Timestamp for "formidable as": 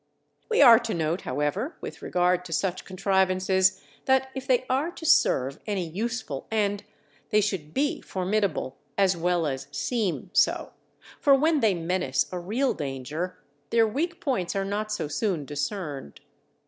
8.01-9.15